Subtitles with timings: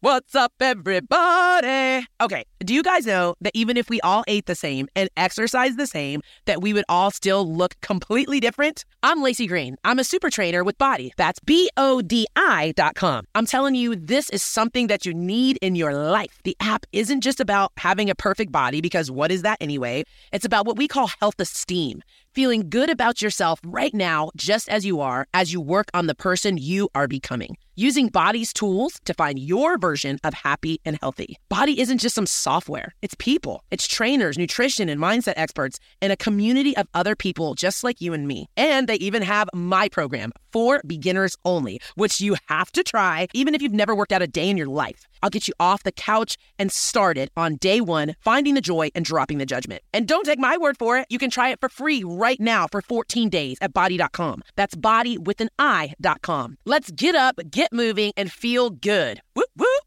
[0.00, 2.06] What's up, everybody?
[2.20, 5.76] Okay, do you guys know that even if we all ate the same and exercised
[5.76, 8.84] the same, that we would all still look completely different?
[9.02, 9.76] I'm Lacey Green.
[9.82, 11.12] I'm a super trainer with Body.
[11.16, 13.24] That's B O D I dot com.
[13.34, 16.38] I'm telling you, this is something that you need in your life.
[16.44, 20.04] The app isn't just about having a perfect body, because what is that anyway?
[20.32, 22.02] It's about what we call health esteem
[22.34, 26.14] feeling good about yourself right now, just as you are, as you work on the
[26.14, 27.56] person you are becoming.
[27.80, 31.38] Using Body's tools to find your version of happy and healthy.
[31.48, 33.62] Body isn't just some software, it's people.
[33.70, 38.12] It's trainers, nutrition, and mindset experts, and a community of other people just like you
[38.14, 38.48] and me.
[38.56, 43.54] And they even have my program for beginners only, which you have to try even
[43.54, 45.06] if you've never worked out a day in your life.
[45.22, 49.04] I'll get you off the couch and started on day one, finding the joy and
[49.04, 49.82] dropping the judgment.
[49.92, 51.06] And don't take my word for it.
[51.08, 54.42] You can try it for free right now for 14 days at body.com.
[54.56, 56.58] That's body with an I.com.
[56.64, 59.14] Let's get up, get moving, and feel good.
[59.14, 59.84] Whoop, whoop.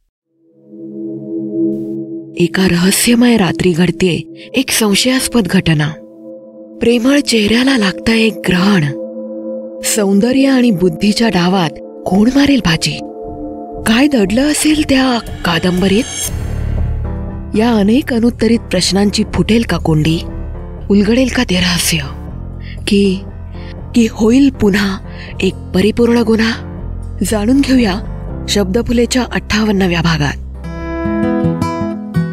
[2.38, 5.90] एका रहस्यमय रात्री घडतीये एक संशयास्पद घटना.
[6.82, 8.82] प्रेमळ चेहऱ्याला लागतं एक ग्रहण.
[9.82, 11.70] सौंदर्य आणि बुद्धीच्या डावात
[12.06, 13.00] कोण मारेल भाजी
[13.88, 16.32] काय दडलं असेल त्या कादंबरीत?
[17.58, 20.20] या अनेक अनुत्तरित प्रश्नांची फुटेल का कोंडी?
[20.90, 21.98] उलगडेल का ते रहस्य?
[22.88, 23.24] की
[23.96, 24.98] की होईल पुन्हा
[25.42, 26.71] एक परिपूर्ण गुन्हा?
[27.26, 28.00] जाणून घेऊया
[28.50, 30.38] शब्दफुलेच्या अठ्ठावन्नाव्या भागात.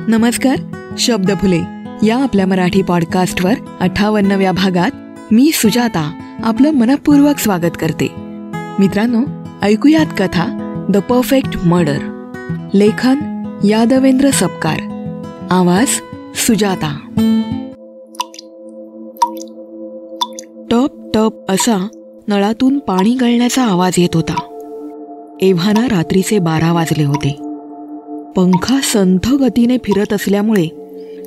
[0.08, 0.56] नमस्कार
[0.98, 1.60] शब्दफुले
[2.06, 4.90] या आपल्या मराठी पॉडकास्टवर अठ्ठावन्नव्या भागात
[5.30, 8.10] मी सुजाता आपलं मनपूर्वक स्वागत करते.
[8.78, 9.22] मित्रांनो
[9.62, 10.46] ऐकूयात कथा
[10.88, 12.30] द परफेक्ट मर्डर
[12.74, 14.78] लेखन यादवेंद्र सपकार
[15.50, 15.86] आवाज
[16.46, 16.98] सुजाता.
[20.70, 21.88] टप टप असा
[22.28, 24.47] नळातून पाणी गळण्याचा आवाज येत होता.
[25.42, 27.36] एव्हाना रात्रीचे बारा वाजले होते.
[28.36, 30.68] पंखा संथ गतीने फिरत असल्यामुळे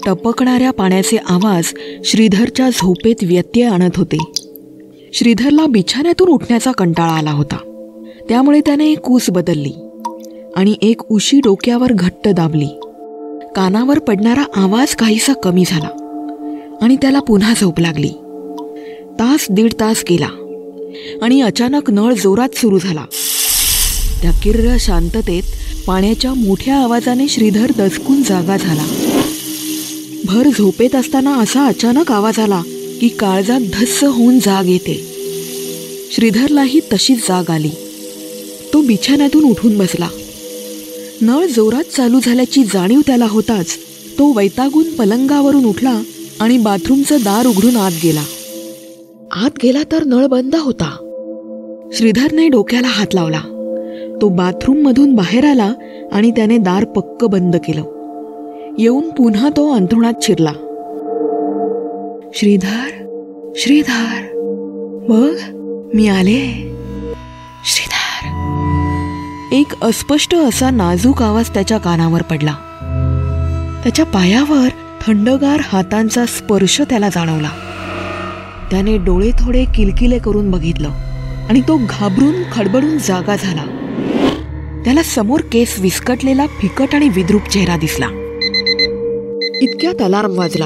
[0.06, 1.73] टपकणाऱ्या पाण्याचे आवाज
[2.06, 4.18] श्रीधरच्या झोपेत व्यत्यय आणत होते.
[5.13, 7.58] श्रीधरला बिछाण्यातून उठण्याचा कंटाळा आला होता.
[8.30, 9.74] त्यामुळे त्याने एक कूस बदलली
[10.56, 12.68] आणि एक उशी डोक्यावर घट्ट दाबली.
[13.56, 15.90] कानावर पडणारा आवाज काहीसा कमी झाला
[16.81, 18.09] आणि त्याला पुन्हा झोप लागली.
[19.19, 20.30] तास दीड तास गेला
[21.22, 23.06] आणि अचानक नळ जोरात सुरू झाला.
[24.22, 25.44] त्या किर्र शांततेत
[25.88, 28.86] पाण्याच्या मोठ्या आवाजाने श्रीधर दचकून जागा झाला.
[30.26, 32.62] भर झोपेत असताना असा अचानक आवाज आला
[33.02, 35.08] की काळजात धस्स होऊन जाग येते.
[36.12, 37.70] श्रीधरलाही तशीच जाग आली.
[38.74, 40.09] तो बिछाण्यातून उठून बसला.
[41.22, 43.68] नळ जोरात चालू झाल्याची जाणीव त्याला होताच
[44.20, 46.02] तो वैतागून पलंगावरून उठला
[46.40, 48.24] आणि बाथरूमचं दार उघडून आत गेला.
[49.32, 50.98] आत गेला तर नळ बंद होता.
[51.94, 53.42] श्रीधरने डोक्याला हात लावला.
[54.22, 55.74] तो बाथरूममधून बाहेर आला
[56.12, 57.84] आणि त्याने दार पक्क बंद केलं.
[58.78, 60.52] येऊन पुन्हा तो अंथरुणात शिरला.
[62.34, 63.08] श्रीधर
[63.56, 64.28] श्रीधर
[65.09, 65.56] बघ
[65.94, 66.72] मी आले.
[67.66, 68.28] श्रीधर.
[69.52, 72.53] एक अस्पष्ट असा नाजूक आवाज त्याच्या कानावर पडला.
[73.84, 74.70] त्याच्या पायावर
[75.08, 77.50] थंडगार हातांचा स्पर्श त्याला जाणवला.
[78.72, 80.90] त्याने डोळे थोडे किलकिले करून बघितलं
[81.50, 83.81] आणि तो घाबरून खडबडून जागा झाला.
[84.86, 88.08] त्याला समोर केस विस्कटलेला फिकट आणि विद्रूप चेहरा दिसला.
[89.62, 90.66] इतक्यात अलार्म वाजला.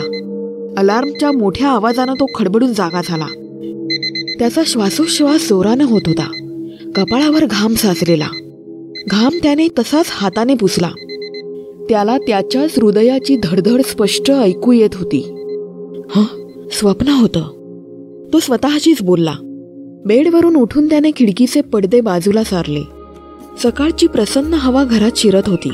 [0.77, 3.27] अलार्मच्या मोठ्या आवाजानं तो खडबडून जागा झाला.
[4.39, 6.31] त्याचा श्वासोश्वास जोरानं होत होता.
[6.95, 8.27] कपाळावर घाम साचलेला.
[9.07, 10.89] घाम त्याने तसाच हाताने पुसला.
[11.89, 15.31] त्याला त्याच्याच हृदयाची धडधड स्पष्ट ऐकू येत होती.
[16.15, 16.19] ह
[16.71, 17.41] स्वप्न होतं.
[18.33, 19.33] तो स्वतःशीच बोलला.
[20.05, 22.94] बेडवरून उठून त्याने खिडकीचे पडदे बाजूला सारले.
[23.63, 25.69] सकाळची प्रसन्न हवा घरात शिरत होती.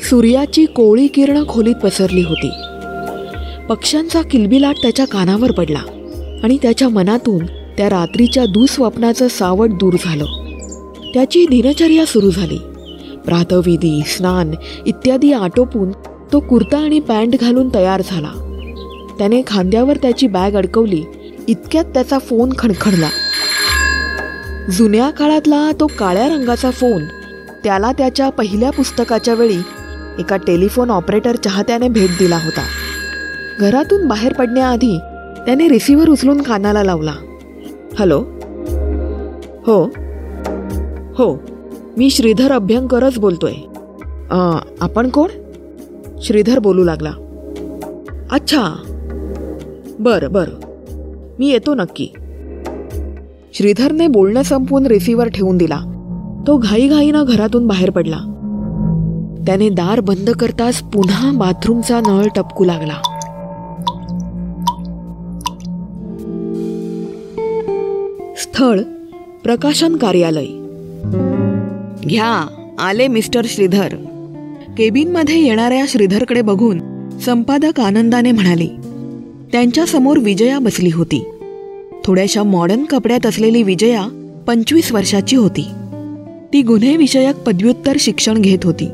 [0.00, 2.50] सूर्याची कोळी किरण खोलीत पसरली होती.
[3.68, 5.78] पक्ष्यांचा किलबिलाट त्याच्या कानावर पडला
[6.42, 10.24] आणि त्याच्या मनातून त्या रात्रीच्या दुःस्वप्नाचं सावट दूर झालं.
[11.14, 12.58] त्याची दिनचर्या सुरू झाली.
[13.26, 14.50] प्रातविधी स्नान
[14.86, 15.90] इत्यादी आटोपून
[16.32, 18.30] तो कुर्ता आणि पॅन्ट घालून तयार झाला.
[19.18, 21.02] त्याने खांद्यावर त्याची बॅग अडकवली.
[21.48, 23.08] इतक्यात त्याचा फोन खणखणला.
[24.70, 27.04] जुन्या काळातला तो काळ्या रंगाचा फोन.
[27.64, 29.58] त्याला त्याच्या पहिल्या पुस्तकाच्या वेळी
[30.18, 32.62] एका टेलिफोन ऑपरेटर चाहत्याने भेट दिला होता.
[33.60, 34.98] घरातून बाहेर पडण्याआधी
[35.46, 37.14] त्याने रिसिव्हर उचलून कानाला लावला.
[37.98, 38.18] हॅलो.
[39.66, 39.84] हो.
[41.18, 41.42] हो
[41.96, 43.54] मी श्रीधर अभ्यंकरच बोलतोय.
[44.80, 45.28] आपण कोण?
[46.22, 47.12] श्रीधर बोलू लागला.
[48.30, 48.74] अच्छा.
[49.98, 50.52] बरं बरं.
[51.38, 52.08] मी येतो नक्की.
[53.54, 55.80] श्रीधरने बोलणं संपवून रिसिव्हर ठेवून दिला.
[56.46, 58.16] तो घाईघाईनं घरातून बाहेर पडला.
[59.46, 62.92] त्याने दार बंद करताच पुन्हा बाथरूमचा नळ टपकू लागला.
[68.36, 68.80] स्थळ
[69.44, 70.46] प्रकाशन कार्यालय.
[72.08, 72.46] घ्या
[72.78, 73.88] आले मिस्टर श्रीधर.
[74.78, 78.68] केबिनमध्ये येणाऱ्या श्रीधरकडे बघून संपादक आनंदाने म्हणाले
[79.52, 81.31] त्यांच्यासमोर विजया बसली होती.
[82.04, 84.06] थोड्याशा मॉडर्न कपड्यात असलेली विजया
[84.46, 85.64] पंचवीस वर्षाची होती.
[86.52, 88.88] ती गुन्हेविषयक पदव्युत्तर शिक्षण घेत होती.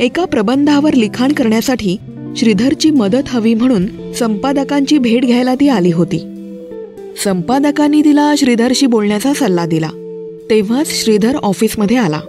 [0.00, 1.96] एका प्रबंधावर लिखाण करण्यासाठी
[2.36, 6.18] श्रीधरची मदत हवी म्हणून संपादकांची भेट घ्यायला ती आली होती.
[7.24, 9.88] संपादकांनी तिला श्रीधरशी बोलण्याचा सल्ला दिला.
[10.50, 12.20] तेव्हाच श्रीधर ऑफिसमध्ये आला.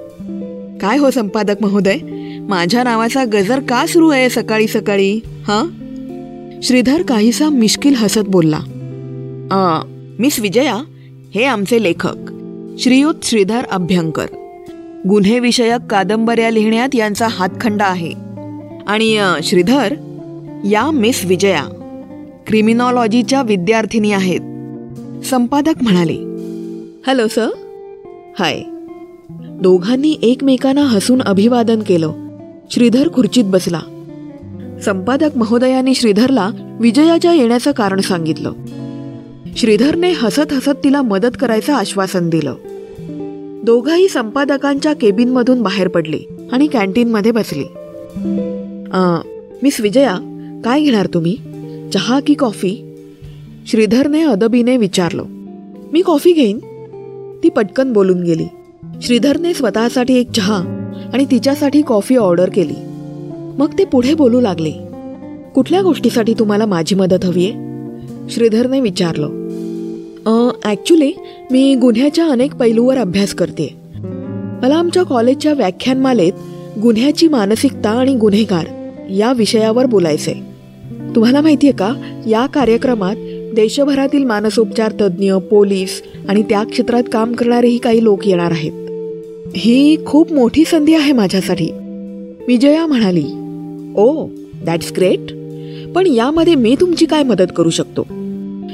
[0.81, 1.97] काय हो संपादक महोदय?
[2.39, 5.15] माझ्या नावाचा गजर का सुरू आहे सकाळी सकाळी?
[5.25, 5.69] हा?
[6.63, 8.59] श्रीधर काहीसा मिश्किल हसत बोलला.
[10.19, 10.75] मिस विजया
[11.35, 12.15] हे आमचे लेखक.
[12.79, 14.25] श्रीयुत श्रीधर अभ्यंकर.
[15.09, 18.13] गुन्हेविषयक कादंबऱ्या लिहिण्यात यांचा हातखंडा आहे.
[18.87, 19.95] आणि श्रीधर
[20.65, 21.63] या मिस विजया
[22.47, 24.39] क्रिमिनॉलॉजीच्या विद्यार्थिनी आहेत.
[25.25, 26.17] संपादक म्हणाले
[27.07, 27.47] हॅलो सर.
[28.39, 28.63] हाय.
[29.61, 32.11] दोघांनी एकमेकांना हसून अभिवादन केलं.
[32.71, 33.81] श्रीधर खुर्चीत बसला.
[34.85, 38.51] संपादक महोदयाने श्रीधरला विजयाच्या येण्याचं कारण सांगितलं.
[39.57, 42.55] श्रीधरने हसत हसत तिला मदत करायचं आश्वासन दिलं.
[43.63, 46.19] दोघाही संपादकांच्या केबिनमधून बाहेर पडले
[46.51, 47.63] आणि कॅन्टीनमध्ये बसले.
[48.93, 49.21] "अं,
[49.63, 50.15] मिस विजया
[50.65, 51.37] काय घेणार तुम्ही?
[51.93, 52.95] चहा की कॉफी?
[53.67, 55.23] श्रीधरने अदबीने विचारलं.
[55.91, 56.59] मी कॉफी घेईन.
[57.43, 58.45] ती पटकन बोलून गेली.
[59.01, 62.75] श्रीधरने स्वतःसाठी एक चहा आणि तिच्यासाठी कॉफी ऑर्डर केली.
[63.57, 64.71] मग ते पुढे बोलू लागले.
[65.55, 67.65] कुठल्या गोष्टीसाठी तुम्हाला माझी मदत हवी आहे
[68.29, 69.44] श्रीधरने विचारलं.
[70.63, 71.11] ॲक्च्युली
[71.51, 73.75] मी गुन्ह्याच्या अनेक पैलूवर अभ्यास करते.
[74.61, 76.33] मला आमच्या कॉलेजच्या व्याख्यानमालेत
[76.81, 78.65] गुन्ह्याची मानसिकता आणि गुन्हेगार
[79.11, 80.33] या विषयावर बोलायचंय.
[81.15, 81.93] तुम्हाला माहिती आहे का
[82.27, 83.15] या कार्यक्रमात
[83.55, 88.71] देशभरातील मानसोपचार तज्ज्ञ पोलीस आणि त्या क्षेत्रात काम करणारेही काही लोक येणार आहेत.
[89.55, 91.69] ही खूप मोठी संधी आहे माझ्यासाठी.
[92.47, 93.25] विजया म्हणाली
[93.95, 94.27] ओ
[94.65, 95.19] दॅट्स ग्रेट
[95.95, 98.07] पण यामध्ये मी तुमची काय मदत करू शकतो?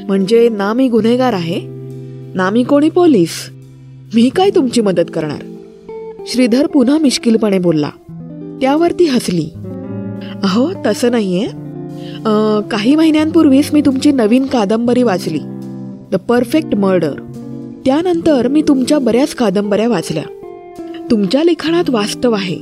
[0.08, 1.60] म्हणजे ना मी गुन्हेगार आहे?
[2.36, 3.50] ना मी कोणी पोलीस?
[4.16, 5.44] मी काय तुमची मदत करणार?
[6.28, 7.90] श्रीधर पुन्हा मिश्किलपणे बोलला.
[8.62, 9.50] त्यावर ती हसली.
[10.44, 11.48] अहो तसं नाहीये.
[12.72, 15.40] काही महिन्यांपूर्वीच मी तुमची नवीन कादंबरी वाचली.
[16.12, 17.14] द परफेक्ट मर्डर
[17.86, 20.24] त्यानंतर मी तुमच्या बऱ्याच कादंबऱ्या वाचल्या.
[21.12, 22.58] तुमच्या लिखाणात वास्तव आहे.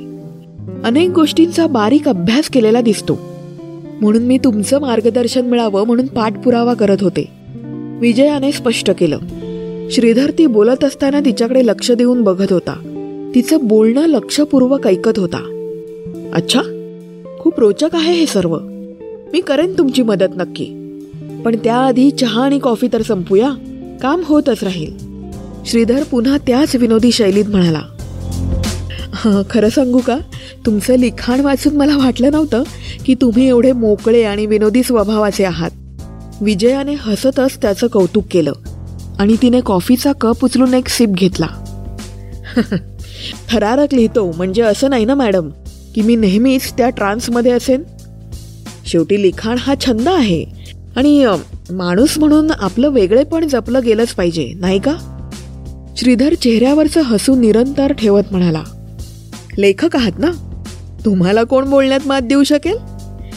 [0.83, 3.19] अनेक गोष्टींचा बारीक अभ्यास केलेला दिसतो.
[4.01, 7.29] म्हणून मी तुमचं मार्गदर्शन मिळावं म्हणून पाठपुरावा करत होते.
[7.99, 9.19] विजयाने स्पष्ट केलं.
[9.91, 12.73] श्रीधर ती बोलत असताना तिच्याकडे लक्ष देऊन बघत होता.
[13.35, 15.55] तिचं बोलणं लक्षपूर्वक ऐकत होता.
[16.33, 16.61] अच्छा
[17.39, 18.57] खूप रोचक आहे हे सर्व.
[19.33, 20.65] मी करेन तुमची मदत नक्की.
[21.45, 23.49] पण त्याआधी चहा आणि कॉफी तर संपूया.
[24.01, 24.91] काम होतच राहील.
[25.65, 27.81] श्रीधर पुन्हा त्याच विनोदी शैलीत म्हणाला.
[29.50, 30.17] खरं सांगू का?
[30.65, 32.63] तुमचं लिखाण वाचून मला वाटलं नव्हतं
[33.06, 35.71] की तुम्ही एवढे मोकळे आणि विनोदी स्वभावाचे आहात.
[36.41, 38.51] विजयाने हसतच त्याचं कौतुक केलं
[39.19, 41.47] आणि तिने कॉफीचा कप उचलून एक सिप घेतला.
[43.50, 45.50] थरारक लिहितो म्हणजे असं नाही ना मॅडम?
[45.95, 47.83] की मी नेहमीच त्या ट्रान्समध्ये असेन?
[48.85, 50.45] शेवटी लिखाण हा छंद आहे
[50.95, 51.25] आणि
[51.71, 54.95] माणूस म्हणून आपलं वेगळेपण जपलं गेलंच पाहिजे नाही का?
[55.97, 58.63] श्रीधर चेहऱ्यावरचं हसू निरंतर ठेवत म्हणाला.
[59.59, 60.31] लेखक आहात ना?
[61.06, 62.78] तुम्हाला कोण बोलण्यात मात देऊ शकेल?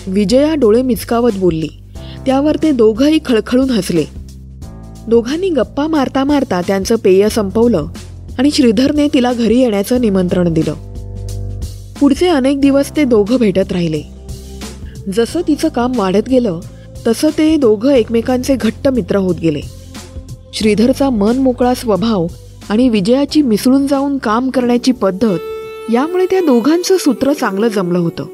[0.07, 1.69] विजया डोळे मिचकावत बोलली.
[2.27, 4.05] त्यावर ते दोघंही खळखळून हसले.
[5.09, 7.87] दोघांनी गप्पा मारता मारता त्यांचं पेय संपवलं
[8.39, 10.75] आणि श्रीधरने तिला घरी येण्याचं निमंत्रण दिलं.
[12.01, 14.03] पुढचे अनेक दिवस ते दोघं भेटत राहिले.
[15.17, 16.61] जसं तिचं काम वाढत गेलं
[17.07, 19.61] तसं ते दोघं एकमेकांचे घट्ट मित्र होत गेले.
[20.55, 22.27] श्रीधरचा मन मोकळा स्वभाव
[22.69, 25.39] आणि विजयाची मिसळून जाऊन काम करण्याची पद्धत
[25.93, 28.25] यामुळे त्या दोघांचं सूत्र चांगलं जमलं होतं.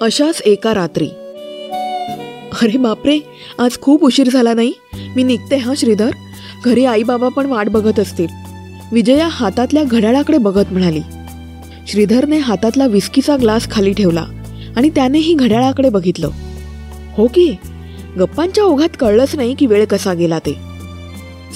[0.00, 1.08] अशाच एका रात्री.
[2.62, 3.18] अरे बापरे
[3.58, 4.72] आज खूप उशीर झाला नाही?
[5.16, 6.10] मी निघते हा श्रीधर?
[6.64, 8.26] घरी आई बाबा पण वाट बघत असतील.
[8.92, 11.00] विजया हातातल्या घड्याळाकडे बघत म्हणाली.
[11.88, 14.26] श्रीधरने हातातला विस्कीचा ग्लास खाली ठेवला
[14.76, 16.30] आणि त्यानेही घड्याळाकडे बघितलं.
[17.16, 17.56] हो की?
[18.18, 20.56] गप्पांच्या ओघात कळलंच नाही की वेळ कसा गेला ते.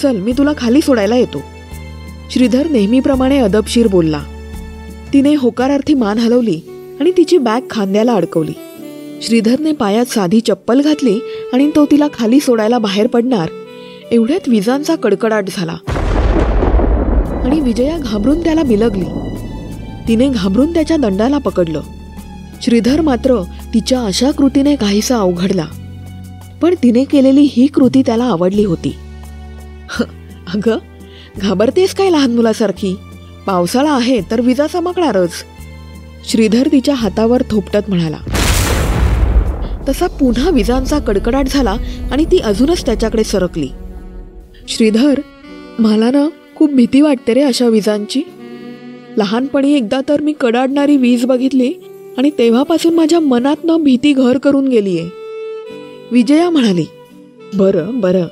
[0.01, 1.41] चल मी तुला खाली सोडायला येतो.
[2.31, 4.21] श्रीधर नेहमीप्रमाणे अदबशीर बोलला.
[5.13, 6.61] तिने होकारार्थी मान हलवली
[6.99, 8.51] आणि तिची बॅग खांद्याला अडकवली.
[9.21, 11.19] श्रीधरने पायात साधी चप्पल घातली
[11.53, 13.49] आणि तो तिला खाली सोडायला बाहेर पडणार
[14.11, 15.77] एवढ्यात विजांचा कडकडाट झाला.
[17.43, 19.05] आणि विजया घाबरून त्याला बिलगली
[20.07, 21.81] तिने घाबरून त्याच्या दंडाला पकडलं.
[22.61, 25.65] श्रीधर मात्र तिच्या अशा कृतीने काहीसा अवघडला.
[26.61, 28.95] पण तिने केलेली ही कृती त्याला आवडली होती.
[30.53, 30.77] अगं
[31.41, 32.95] घाबरतेस काय लहान मुलासारखी?
[33.47, 35.31] पावसाळा आहे तर विजा चमकणारच.
[36.31, 38.17] श्रीधर तिच्या हातावर थोपटत म्हणाला.
[39.89, 41.75] तसा पुन्हा विजांचा कडकडाट झाला
[42.11, 43.67] आणि ती अजूनच त्याच्याकडे सरकली.
[44.67, 45.19] श्रीधर
[45.79, 48.21] मला ना खूप भीती वाटते रे अशा विजांची.
[49.17, 51.73] लहानपणी एकदा तर मी कडाडणारी वीज बघितली
[52.17, 55.09] आणि तेव्हापासून माझ्या मनात ना भीती घर करून गेलीये.
[56.11, 56.85] विजया म्हणाली
[57.53, 58.25] बरं बरं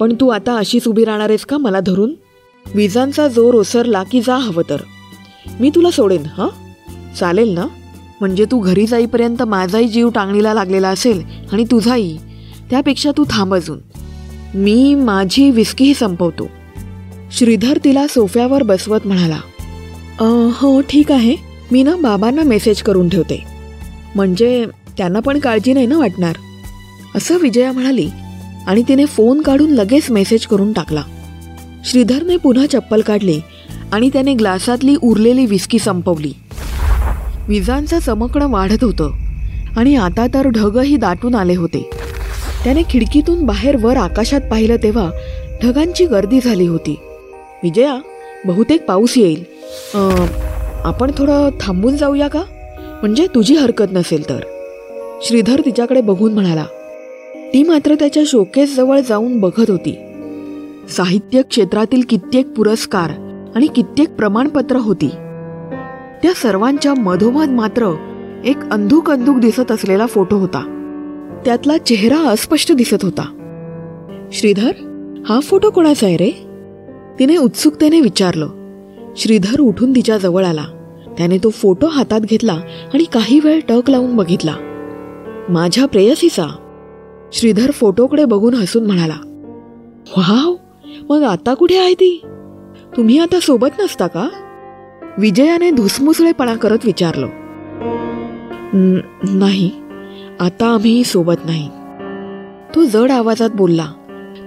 [0.00, 2.14] पण तू आता अशीच उभी राहणार आहेस का मला धरून?
[2.74, 4.76] विजांचा जोर ओसरला की जा हवं तर.
[5.60, 6.48] मी तुला सोडेन हां?
[7.14, 7.66] चालेल ना?
[8.20, 11.22] म्हणजे तू घरी जाईपर्यंत माझाही जीव टांगणीला लागलेला असेल
[11.52, 12.18] आणि तुझाही.
[12.70, 13.78] त्यापेक्षा तू थांब अजून.
[14.54, 16.48] मी माझी विस्कीही संपवतो.
[17.32, 19.40] श्रीधर तिला सोफ्यावर बसवत म्हणाला
[20.54, 21.36] हो ठीक आहे.
[21.72, 23.44] मी ना बाबांना मेसेज करून ठेवते.
[24.14, 24.66] म्हणजे
[24.98, 26.36] त्यांना पण काळजी नाही ना वाटणार?
[27.14, 28.08] असं विजया म्हणाली
[28.66, 31.02] आणि तिने फोन काढून लगेच मेसेज करून टाकला.
[31.84, 33.40] श्रीधरने पुन्हा चप्पल काढली
[33.92, 36.32] आणि त्याने ग्लासातली उरलेली विस्की संपवली.
[37.48, 39.10] विजांचं चमकणं वाढत होतं
[39.76, 41.90] आणि आता तर ढगही दाटून आले होते.
[42.64, 45.10] त्याने खिडकीतून बाहेर वर आकाशात पाहिलं तेव्हा
[45.62, 46.96] ढगांची गर्दी झाली होती.
[47.62, 47.98] विजया
[48.46, 49.44] बहुतेक पाऊस येईल.
[50.84, 52.42] आपण थोडं थांबून जाऊया का?
[53.02, 54.40] म्हणजे तुझी हरकत नसेल तर.
[55.22, 56.64] श्रीधर तिच्याकडे बघून म्हणाला.
[57.54, 59.98] ती मात्र त्याच्या शोकेस जवळ जाऊन बघत होती.
[60.88, 63.10] साहित्य क्षेत्रातील कित्येक पुरस्कार
[63.56, 65.08] आणि कित्येक प्रमाणपत्र होती.
[66.22, 67.94] त्या सर्वांच्या मधोमध मात्र
[68.44, 70.74] एक अंधुक अंधुक दिसत असलेला फोटो होता.
[71.44, 73.22] त्यातला चेहरा अस्पष्ट दिसत होता.
[74.32, 74.70] श्रीधर
[75.28, 76.30] हा फोटो कोणाचा आहे रे?
[77.18, 78.48] तिने उत्सुकतेने विचारलं.
[79.16, 80.64] श्रीधर उठून तिच्या जवळ आला.
[81.18, 82.60] त्याने तो फोटो हातात घेतला
[82.94, 84.54] आणि काही वेळ टक लावून बघितला.
[85.48, 86.46] माझ्या प्रेयसीचा.
[87.32, 89.16] श्रीधर फोटोकडे बघून हसून म्हणाला.
[90.16, 90.67] वाव!
[91.10, 92.22] मग आता कुठे आहे ती?
[92.96, 94.28] तुम्ही आता सोबत नसता का?
[95.18, 97.26] विजयाने धुसमुसळेपणा करत विचारलं.
[99.24, 99.70] नाही
[100.40, 101.68] आता आम्ही सोबत नाही.
[102.74, 103.86] तो जड आवाजात बोलला.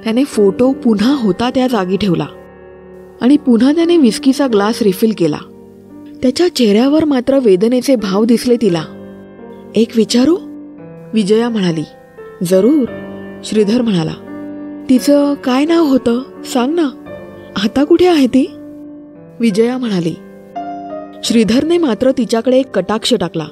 [0.03, 2.25] त्याने फोटो पुन्हा होता त्या जागी ठेवला
[3.21, 5.37] आणि पुन्हा त्याने विस्कीचा ग्लास रिफिल केला.
[6.21, 8.83] त्याच्या चेहऱ्यावर मात्र वेदनेचे भाव दिसले तिला.
[9.75, 10.37] एक विचारू?
[11.13, 11.83] विजया म्हणाली.
[12.43, 12.85] जरूर
[13.43, 14.30] श्रीधर म्हणाला.
[14.91, 16.21] तिचं काय नाव होतं?
[16.53, 16.89] सांग ना.
[17.63, 18.45] आता कुठे आहे ती?
[19.39, 20.15] विजया म्हणाली.
[21.23, 23.45] श्रीधरने मात्र तिच्याकडे एक कटाक्ष टाकला.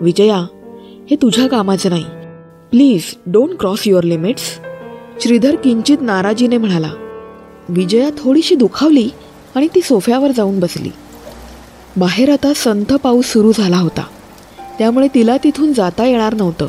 [0.00, 0.36] विजया
[1.10, 2.04] हे तुझ्या कामाचं नाही.
[2.70, 4.42] Please don't cross your limits
[5.20, 6.90] Shridhar किंचित नाराजीने म्हणाला.
[7.68, 9.10] विजया थोडीशी दुखावली
[9.54, 10.90] आणि ती सोफ्यावर जाऊन बसली.
[11.96, 14.02] बाहेर आता संथ पाऊस सुरू झाला होता.
[14.78, 16.68] त्यामुळे तिला तिथून जाता येणार नव्हतं.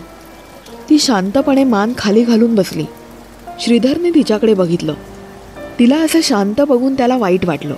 [0.90, 2.86] ती शांतपणे मान खाली घालून बसली.
[3.62, 4.94] श्रीधरने तिच्याकडे बघितलं.
[5.80, 7.74] तिला असं शांत बघून त्याला वाईट वाटलं.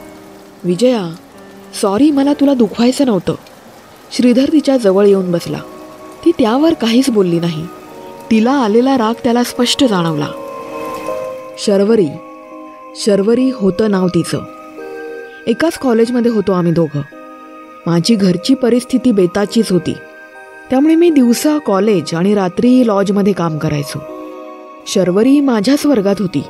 [0.63, 1.15] विजया
[1.81, 3.35] सॉरी मला तुला दुखवायचं नव्हतं.
[4.11, 5.57] श्रीधर तिच्या जवळ येऊन बसला.
[6.25, 7.67] ती त्यावर काहीच बोलली नाही.
[8.31, 10.27] तिला आलेला राग त्याला स्पष्ट जाणवला.
[11.57, 12.07] शर्वरी
[12.95, 14.41] शर्वरी होतं नाव तिचं.
[15.47, 17.01] एकाच कॉलेजमध्ये होतो आम्ही दोघं.
[17.85, 19.93] माझी घरची परिस्थिती बेताचीच होती.
[20.69, 24.12] त्यामुळे मी दिवसा कॉलेज आणि रात्री लॉजमध्ये काम करायचो.
[24.87, 26.41] शर्वरी माझ्याच वर्गात होती.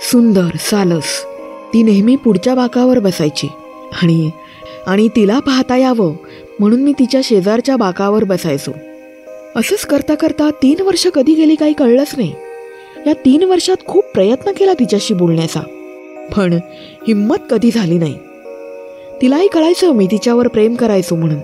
[0.00, 1.24] सुंदर सालस
[1.74, 3.48] ती नेहमी पुढच्या बाकावर बसायची.
[4.02, 4.30] आणि
[4.86, 6.14] आणि तिला पाहता यावं
[6.58, 8.70] म्हणून मी तिच्या शेजारच्या बाकावर बसायचो.
[9.56, 12.32] असंच करता करता तीन वर्ष कधी गेली काही कळलंच नाही.
[13.06, 15.60] या तीन वर्षात खूप प्रयत्न केला तिच्याशी बोलण्याचा.
[16.36, 16.52] पण
[17.08, 18.14] हिंमत कधी झाली नाही.
[19.22, 21.40] तिलाही कळायचं मी तिच्यावर प्रेम करायचो म्हणून.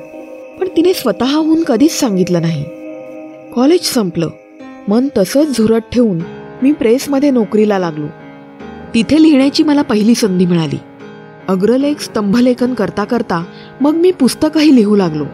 [0.60, 2.64] पण तिने स्वतःहून कधीच सांगितलं नाही.
[3.52, 4.28] कॉलेज संपलं.
[4.88, 6.18] मन तसंच झुरत ठेवून
[6.62, 8.06] मी प्रेसमध्ये नोकरीला लागलो.
[8.94, 10.78] तिथे लिहिण्याची मला पहिली संधी मिळाली.
[11.48, 13.44] अग्रलेख स्तंभलेखन करता करता
[13.80, 15.24] मग मी पुस्तकही लिहू लागलो.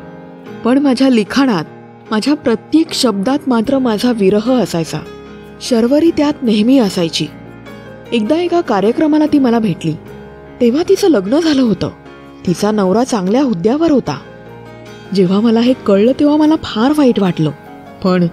[0.65, 1.65] पण माझ्या लिखाणात
[2.11, 4.99] माझ्या प्रत्येक शब्दात मात्र माझा विरह असायचा.
[5.61, 7.27] शर्वरी त्यात नेहमी असायची.
[8.13, 9.95] एकदा एका कार्यक्रमाला ती मला भेटली.
[10.61, 11.91] तेव्हा तिचं लग्न झालं होतं.
[12.47, 14.19] तिचा नवरा चांगल्या हुद्द्यावर होता.
[15.15, 17.51] जेव्हा मला हे कळलं तेव्हा मला फार वाईट वाटलं.
[18.05, 18.27] पण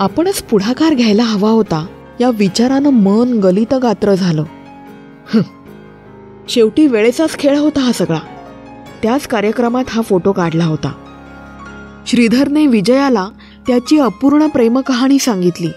[0.00, 1.86] आपणच पुढाकार घ्यायला हवा होता
[2.20, 4.44] या विचारानं मन गलित गात्र झालं.
[5.34, 5.40] हं.
[6.48, 8.18] शेवटी वेळेचाच खेळ होता हा सगळा.
[9.02, 10.92] त्याच कार्यक्रमात हा फोटो काढला होता.
[12.06, 13.28] श्रीधरने विजयाला
[13.66, 15.70] त्याची अपूर्ण प्रेमकहाणी सांगितली.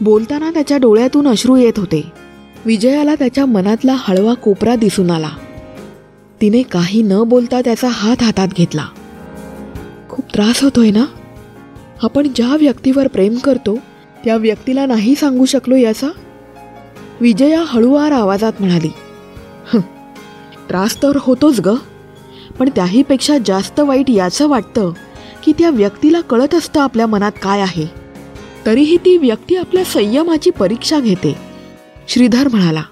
[0.00, 2.12] बोलताना त्याच्या डोळ्यातून अश्रू येत होते.
[2.66, 5.30] विजयाला त्याच्या मनातला हळवा कोपरा दिसून आला.
[6.40, 8.86] तिने काही न बोलता त्याचा हात हातात घेतला.
[10.08, 11.04] खूप त्रास होतोय ना?
[12.02, 13.78] आपण ज्या व्यक्तीवर प्रेम करतो
[14.24, 16.08] त्या व्यक्तीला नाही सांगू शकलो याचा?
[17.20, 18.90] विजया हळुवार आवाजात म्हणाली
[19.72, 19.80] "हं,
[20.68, 21.74] त्रास तर होतोच ग
[22.58, 24.92] पण त्याहीपेक्षा जास्त वाईट याचं वाटतं
[25.44, 27.86] की त्या व्यक्तीला कळत असतं आपल्या मनात काय आहे.
[28.66, 31.36] तरीही ती व्यक्ती आपल्या संयमाची परीक्षा घेते.
[32.08, 32.82] श्रीधर म्हणाला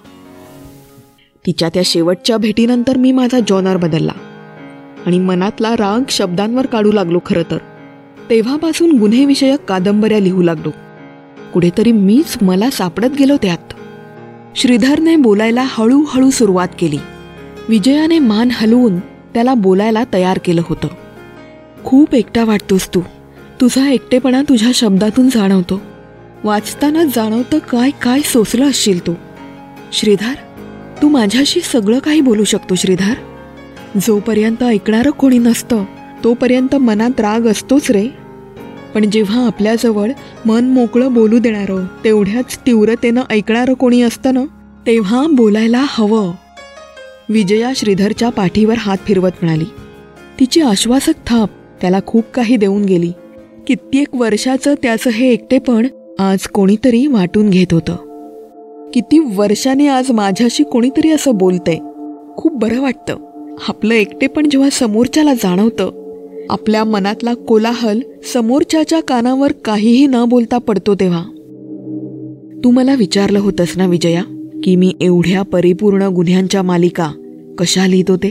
[1.47, 4.11] तिच्या त्या शेवटच्या भेटीनंतर मी माझा जॉनर बदलला
[5.05, 7.57] आणि मनातला राग शब्दांवर काढू लागलो खरं तर.
[8.29, 10.71] तेव्हापासून गुन्हेविषयक कादंबऱ्या लिहू लागलो.
[11.53, 13.73] कुठेतरी मीच मला सापडत गेलो त्यात.
[14.55, 16.97] श्रीधरने बोलायला हळूहळू सुरुवात केली.
[17.69, 20.87] विजयाने मान हलवून त्याला बोलायला तयार केलं होतं.
[21.83, 23.01] खूप एकटा वाटतोस तू.
[23.61, 25.81] तुझा एकटेपणा तुझ्या शब्दातून जाणवतो.
[26.43, 29.13] वाचताना जाणवतं काय काय सोसलं असशील तू.
[29.93, 30.33] श्रीधर
[31.01, 33.13] तू माझ्याशी सगळं काही बोलू शकतो श्रीधर.
[34.01, 35.83] जोपर्यंत ऐकणारं कोणी नसतं
[36.23, 38.07] तोपर्यंत मनात राग असतोच रे.
[38.93, 40.11] पण जेव्हा आपल्याजवळ
[40.45, 44.43] मन मोकळं बोलू देणारं तेवढ्याच तीव्रतेनं ऐकणारं कोणी असतं ना
[44.87, 46.31] तेव्हा बोलायला हवं.
[47.29, 49.65] विजया श्रीधरच्या पाठीवर हात फिरवत म्हणाली
[50.39, 51.49] तिची आश्वासक थाप
[51.81, 53.11] त्याला खूप काही देऊन गेली.
[53.67, 55.87] कित्येक वर्षाचं त्याचं हे एकटेपण
[56.19, 57.95] आज कोणीतरी वाटून घेत होतं.
[58.93, 61.77] किती वर्षाने आज माझ्याशी कोणीतरी असं बोलतंय.
[62.37, 63.17] खूप बरं वाटतं.
[63.67, 65.98] आपलं एकटेपण जेव्हा समोरच्याला जाणवतं
[66.49, 67.99] आपल्या मनातला कोलाहल
[68.33, 71.23] समोरच्याच्या कानावर काहीही न बोलता पडतो तेव्हा.
[72.63, 74.23] तू मला विचारलं होतंस ना विजया
[74.63, 77.11] की मी एवढ्या परिपूर्ण गुन्ह्यांच्या मालिका
[77.57, 78.29] कशा लिहित होते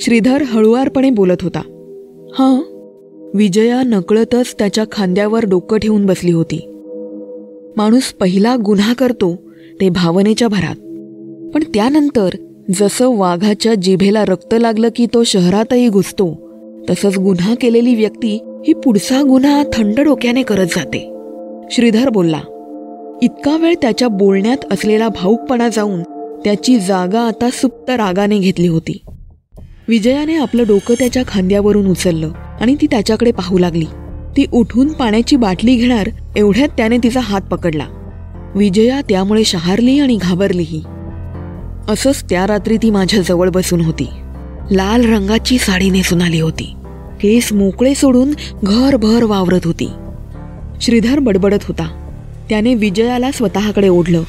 [0.00, 1.60] श्रीधर हळुवारपणे बोलत होता.
[2.38, 2.60] हां
[3.34, 6.68] विजया नकळतच त्याच्या खांद्यावर डोकं ठेवून बसली होती.
[7.76, 9.36] माणूस पहिला गुन्हा करतो
[9.80, 10.76] ते भावनेच्या भरात.
[11.54, 12.28] पण त्यानंतर
[12.80, 16.49] जसं वाघाच्या जिभेला रक्त लागलं की तो शहरातही घुसतो
[16.90, 21.12] तसंच गुन्हा केलेली व्यक्ती ही पुढचा गुन्हा थंड डोक्याने करत जाते.
[21.70, 22.40] श्रीधर बोलला
[23.22, 26.02] इतका वेळ त्याच्या बोलण्यात असलेला भाऊकपणा जाऊन
[26.44, 29.02] त्याची जागा आता सुप्त रागाने घेतली होती.
[29.88, 33.84] विजयाने आपलं डोकं त्याच्या खांद्यावरून उचललं आणि ती त्याच्याकडे पाहू लागली.
[34.36, 37.86] ती उठून पाण्याची बाटली घेणार एवढ्यात त्याने तिचा हात पकडला.
[38.54, 40.82] विजया त्यामुळे शहारली आणि घाबरलीही.
[41.88, 44.08] असंच त्या रात्री ती माझ्या जवळ बसून होती.
[44.70, 46.74] लाल रंगाची साडी नेसून आली होती.
[47.22, 48.30] केस मोकळे सोडून
[48.62, 49.88] घरभर वावरत होती.
[50.82, 52.12] श्रीधर बडबडत होता.
[52.48, 54.22] त्याने विजयाला स्वतःकडे ओढलं.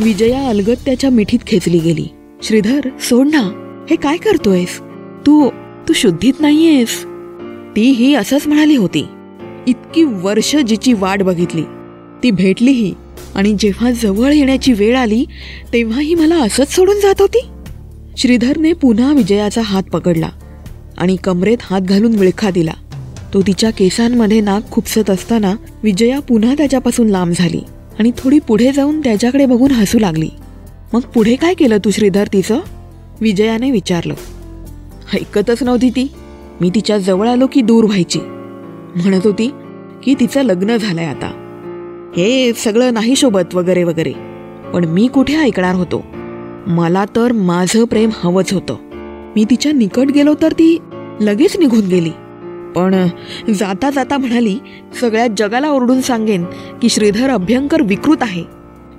[0.00, 2.06] विजया अलगत त्याच्या मिठीत खेचली गेली.
[2.42, 3.64] श्रीधर सोड ना.
[3.90, 4.80] हे काय करतोयस?
[5.26, 5.48] तू
[5.88, 7.04] तू शुद्धीत नाहीयेस.
[7.76, 9.06] ती ही असंच म्हणाली होती.
[9.66, 11.62] इतकी वर्ष जिची वाट बघितली.
[12.22, 12.94] ती भेटलीही
[13.34, 15.24] आणि जेव्हा जवळ येण्याची वेळ आली
[15.72, 17.46] तेव्हाही मला असंच सोडून जात होती?
[18.16, 20.28] श्रीधरने पुन्हा विजयाचा हात पकडला.
[20.98, 22.72] आणि कमरेत हात घालून विळखा दिला.
[23.34, 27.60] तो तिच्या केसांमध्ये नाक खुपसत असताना विजया पुन्हा त्याच्यापासून लांब झाली
[27.98, 30.28] आणि थोडी पुढे जाऊन त्याच्याकडे बघून हसू लागली.
[30.92, 32.58] मग पुढे काय केलं तू श्रीधर तिचं?
[33.20, 34.14] विजयाने विचारलं.
[35.14, 36.10] ऐकतच नव्हती ती.
[36.60, 38.18] मी तिच्या जवळ आलो की दूर व्हायची.
[38.96, 39.50] म्हणत होती
[40.02, 41.44] की तिचं लग्न झालंय आता.
[42.16, 44.12] हे सगळं नाही शोभत वगैरे वगैरे.
[44.72, 46.04] पण मी कुठे ऐकणार होतो?
[46.66, 48.76] मला तर माझं प्रेम हवंच होतं.
[49.36, 50.78] मी तिच्या निकट गेलो तर ती
[51.20, 52.10] लगेच निघून गेली.
[52.76, 53.08] पण
[53.54, 54.58] जाता जाता म्हणाली
[55.00, 56.44] सगळ्या जगाला ओरडून सांगेन
[56.82, 58.44] की श्रीधर अभ्यंकर विकृत आहे.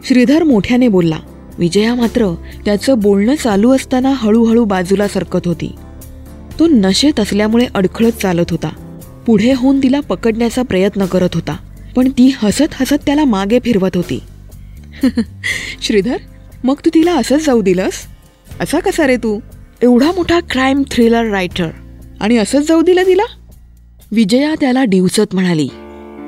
[0.07, 1.17] श्रीधर मोठ्याने बोलला
[1.59, 5.75] विजया मात्र त्याचं बोलणं चालू असताना हळूहळू बाजूला सरकत होती.
[6.59, 8.69] तो नशेत असल्यामुळे अडखळत चालत होता.
[9.27, 11.57] पुढे होऊन तिला पकडण्याचा प्रयत्न करत होता
[11.95, 14.19] पण ती हसत हसत त्याला मागे फिरवत होती.
[15.81, 16.17] श्रीधर
[16.63, 17.93] मग तू तिला असंच जाऊ दिलंस?
[18.59, 19.39] असा कसा रे तू?
[19.81, 21.67] एवढा मोठा क्राईम थ्रिलर रायटर
[22.19, 23.23] आणि असंच जाऊ दिलं तिला?
[24.11, 25.67] विजया त्याला डिवसत म्हणाली.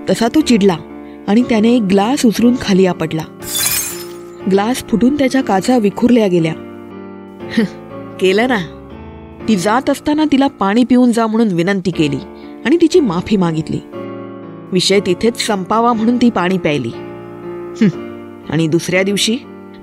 [0.09, 0.77] तसा तो चिडला
[1.27, 3.23] आणि त्याने एक ग्लास उचलून खाली आपटला.
[4.51, 6.53] ग्लास फुटून त्याच्या काचा विखुरल्या गेल्या.
[8.19, 8.57] केलं ना.
[9.47, 12.17] ती जात असताना तिला पाणी पिऊन जा म्हणून विनंती केली
[12.65, 13.79] आणि तिची माफी मागितली.
[14.71, 16.91] विषय तिथेच संपावा म्हणून ती पाणी प्यायली.
[18.49, 19.37] आणि दुसऱ्या दिवशी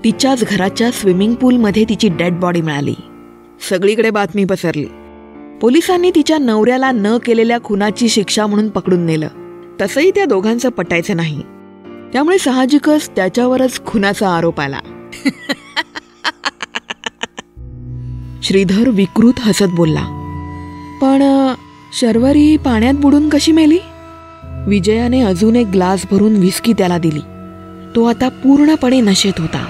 [0.05, 2.95] तिच्याच घराच्या स्विमिंग पूलमध्ये तिची डेड बॉडी मिळाली.
[3.71, 4.87] सगळीकडे बातमी पसरली.
[5.61, 9.29] पोलिसांनी तिच्या नवऱ्याला न केलेल्या खुनाची शिक्षा म्हणून पकडून नेलं.
[9.81, 11.43] तसंही त्या दोघांचं पटायचं नाही.
[12.13, 14.79] त्यामुळे साहजिकच त्याच्यावरच खुनाचा आरोप आला.
[18.43, 20.05] श्रीधर विकृत हसत बोलला.
[21.03, 21.53] पण
[22.01, 23.79] शर्वरी पाण्यात बुडून कशी मेली?
[24.67, 27.21] विजयाने अजून एक ग्लास भरून व्हिस्की त्याला दिली.
[27.97, 29.69] तो आता पूर्णपणे नशेत होता.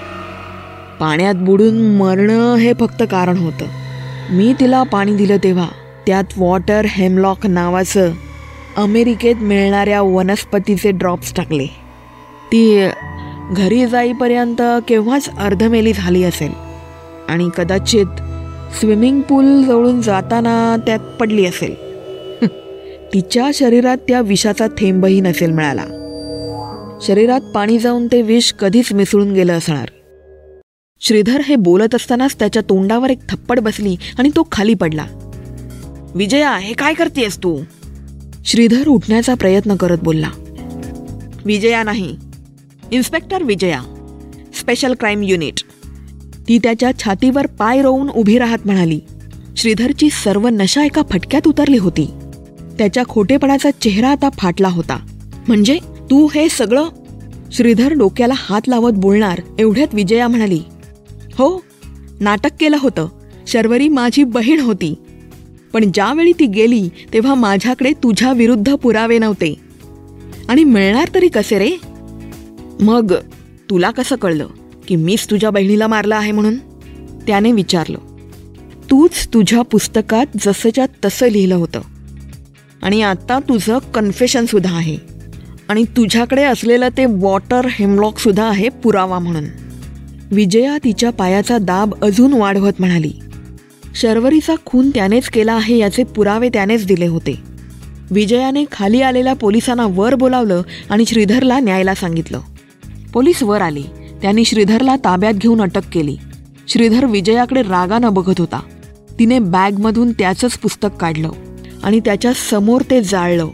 [1.01, 3.88] पाण्यात बुडून मरणं हे फक्त कारण होतं.
[4.31, 5.69] मी तिला पाणी दिलं तेव्हा
[6.07, 8.13] त्यात वॉटर हेमलॉक नावाचं
[8.77, 11.67] अमेरिकेत मिळणाऱ्या वनस्पतीचे ड्रॉप्स टाकले.
[12.53, 12.89] ती
[13.51, 16.53] घरी जाईपर्यंत केव्हाच अर्धमेली झाली असेल
[17.29, 18.07] आणि कदाचित
[18.81, 21.75] स्विमिंग पूल जवळून जाताना त्यात पडली असेल.
[23.15, 25.85] तिच्या शरीरात त्या विषाचा थेंबही नसेल मिळाला.
[27.03, 29.89] शरीरात पाणी जाऊन ते विष कधीच मिसळून गेलं असणार.
[31.01, 35.07] श्रीधर हे बोलत असतानाच त्याच्या तोंडावर एक थप्पड बसली आणि तो खाली पडला.
[36.15, 37.61] विजया हे काय करतेस तू?
[38.45, 40.31] श्रीधर उठण्याचा प्रयत्न करत बोलला.
[41.45, 42.17] विजया नाही.
[42.93, 43.81] Inspector Vijaya.
[44.61, 45.55] Special crime unit.
[46.49, 49.01] ती त्याच्या छातीवर पाय रोवून उभी राहत म्हणाली.
[49.57, 52.11] श्रीधरची सर्व नशा एका फटक्यात उतरली होती.
[52.79, 55.07] त्याच्या खोटेपणाचा चेहरा आता फाटला होता.
[55.49, 55.79] म्हणजे
[56.11, 56.85] तू हे सगळं?
[57.53, 60.61] श्रीधर डोक्याला हात लावत बोलणार एवढ्यात विजया म्हणाली.
[61.39, 61.65] हो
[62.21, 63.09] नाटक केलं होतं.
[63.47, 64.95] शर्वरी माझी बहीण होती.
[65.73, 69.55] पण ज्यावेळी ती गेली तेव्हा माझ्याकडे तुझ्या विरुद्ध पुरावे नव्हते.
[70.49, 71.71] आणि मिळणार तरी कसे रे?
[72.81, 73.15] मग
[73.71, 74.47] तुला कसं कळलं
[74.89, 76.57] की मीच तुझ्या बहिणीला मारलं आहे म्हणून?
[77.27, 77.99] त्याने विचारलं.
[78.91, 81.81] तूच तुझ्या पुस्तकात जसंच्या तसं लिहिलं होतं.
[82.83, 84.97] आणि आता तुझं कन्फेशनसुद्धा आहे.
[85.69, 89.68] आणि तुझ्याकडे असलेलं ते वॉटर हेमलॉकसुद्धा आहे पुरावा म्हणून.
[90.31, 93.13] विजया तिच्या पायाचा दाब अजून वाढवत म्हणाली.
[93.95, 97.39] शर्वरीचा खून त्यानेच केला आहे याचे पुरावे त्यानेच दिले होते.
[98.11, 102.41] विजयाने खाली आलेल्या पोलिसांना वर बोलावलं आणि श्रीधरला न्यायला सांगितलं.
[103.13, 103.83] पोलीस वर आले.
[104.23, 106.17] त्यांनी श्रीधरला ताब्यात घेऊन अटक केली.
[106.69, 108.61] श्रीधर विजयाकडे रागानं बघत होता.
[109.19, 111.31] तिने बॅगमधून त्याचंच पुस्तक काढलं
[111.83, 113.49] आणि त्याच्यासमोर ते जाळलं.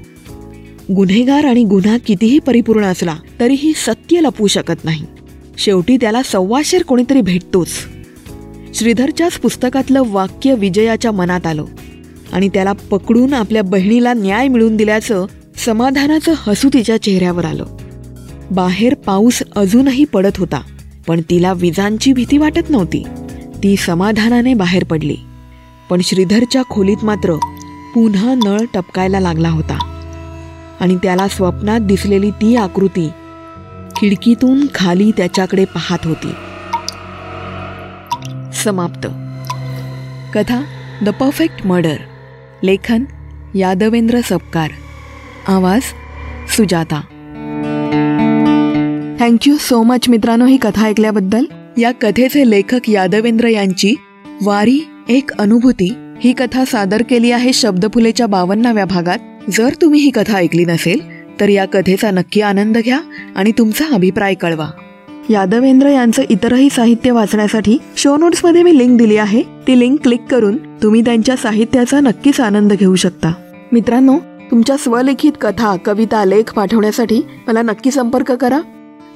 [0.96, 5.04] गुन्हेगार आणि गुन्हा कितीही परिपूर्ण असला तरीही सत्य लपवू शकत नाही.
[5.58, 7.68] शेवटी त्याला सव्वाशेर कोणीतरी भेटतोच.
[8.74, 11.64] श्रीधरच्याच पुस्तकातलं वाक्य विजयाच्या मनात आलं.
[12.32, 17.66] आणि त्याला पकडून आपल्या बहिणीला न्याय मिळवून दिल्याचं समाधानाचं हसू तिच्या चेहऱ्यावर आलं.
[18.50, 20.60] बाहेर पाऊस अजूनही पडत होता
[21.06, 23.04] पण तिला विजांची भीती वाटत नव्हती.
[23.62, 25.16] ती समाधानाने बाहेर पडली.
[25.90, 27.34] पण श्रीधरच्या खोलीत मात्र
[27.94, 29.78] पुन्हा नळ टपकायला लागला होता.
[30.80, 33.08] आणि त्याला स्वप्नात दिसलेली ती आकृती
[33.96, 36.30] खिडकीतून खाली त्याच्याकडे पाहत होती.
[38.52, 39.07] समाप्त.
[40.35, 40.64] कथा
[41.02, 41.96] द परफेक्ट मर्डर
[42.62, 43.04] लेखन
[43.54, 44.70] यादवेंद्र सपकार
[45.48, 45.83] आवाज
[46.57, 47.00] सुजाता.
[49.20, 51.44] थँक्यू सो मच मित्रांनो ही कथा ऐकल्याबद्दल.
[51.78, 53.94] या कथेचे लेखक यादवेंद्र यांची
[54.42, 59.18] वारी एक अनुभूती ही कथा सादर केली आहे शब्दफुलेच्या बावन्नाव्या भागात.
[59.50, 63.00] जर तुम्ही ही कथा ऐकली नसेल तर या कथेचा नक्की आनंद घ्या
[63.36, 64.68] आणि तुमचा अभिप्राय कळवा.
[65.30, 69.42] यादवेंद्र यांचं इतरही साहित्य वाचण्यासाठी शो नोट्समध्ये मी लिंक दिली आहे.
[69.66, 73.32] ती लिंक क्लिक करून तुम्ही त्यांच्या साहित्याचा नक्कीच आनंद घेऊ शकता.
[73.72, 74.18] मित्रांनो
[74.50, 78.60] तुमच्या स्वलिखित कथा कविता लेख पाठवण्यासाठी मला नक्की संपर्क करा.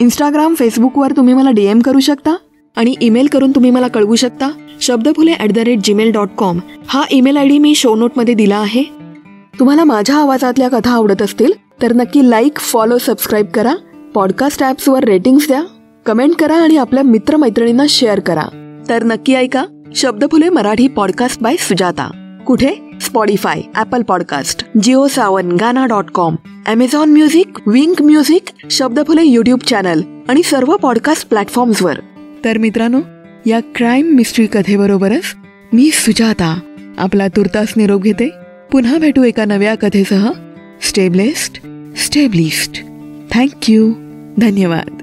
[0.00, 2.37] इंस्टाग्राम फेसबुकवर तुम्ही मला डीएम करू शकता
[2.76, 4.50] आणि ईमेल करून तुम्ही मला कळवू शकता.
[4.81, 8.57] Shabdaphule at the rate Gmail dot com हा ईमेल आय डी मी शो नोटमध्ये दिला
[8.57, 8.83] आहे.
[9.59, 11.52] तुम्हाला माझ्या आवाजातल्या कथा आवडत असतील
[11.83, 13.75] तर नक्की लाईक फॉलो सबस्क्राईब करा.
[14.14, 15.62] पॉडकास्ट ॲप्सवर रेटिंग्स द्या.
[16.07, 18.43] कमेंट करा आणि आपल्या मित्रमैत्रिणींना शेअर करा.
[18.88, 19.64] तर नक्की ऐका
[19.95, 22.11] शब्दफुले मराठी पॉडकास्ट बाय सुजाता.
[22.47, 22.75] कुठे?
[23.01, 26.37] Spotify Apple podcast Jio Saavn Gaana dot com
[26.67, 32.01] Amazon music Wynk music Shabdaphule YouTube channel आणि सर्व पॉडकास्ट प्लॅटफॉर्म्सवर
[32.45, 33.01] तर मित्रांनो
[33.47, 35.35] या क्राईम मिस्ट्री कथेबरोबरच
[35.73, 36.59] मी सुजाता
[36.99, 38.31] आपला तुर्तास निरोप घेते.
[38.73, 40.29] पुन्हा भेटू एका नव्या कथेसह.
[40.83, 41.61] स्टेबलेस्ट
[41.99, 42.79] स्टेबलिस्ट
[43.35, 43.89] थँक्यू
[44.41, 44.99] धन्यवाद